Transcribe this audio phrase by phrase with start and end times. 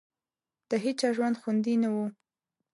[0.69, 2.05] د هېچا ژوند خوندي نه وو.